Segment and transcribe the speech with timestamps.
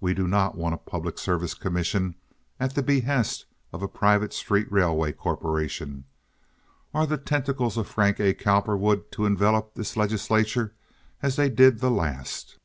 [0.00, 2.14] We do not want a public service commission
[2.60, 6.04] at the behest of a private street railway corporation.
[6.94, 8.34] Are the tentacles of Frank A.
[8.34, 10.74] Cowperwood to envelop this legislature
[11.22, 12.56] as they did the last?"